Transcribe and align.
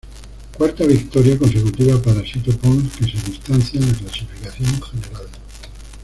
Cuarta 0.57 0.83
victoria 0.83 1.37
consecutiva 1.37 2.01
para 2.01 2.25
Sito 2.25 2.57
Pons, 2.57 2.91
que 2.97 3.03
se 3.05 3.23
distancia 3.29 3.79
en 3.79 3.85
la 3.85 3.93
clasificación 3.99 4.81
general. 4.81 5.27